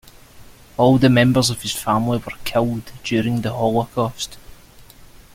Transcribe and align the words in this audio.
All 0.77 0.97
the 0.97 1.11
members 1.11 1.51
of 1.51 1.61
his 1.61 1.73
family 1.73 2.17
were 2.17 2.35
killed 2.43 2.91
during 3.03 3.41
the 3.43 3.51
Holocaust. 3.53 4.39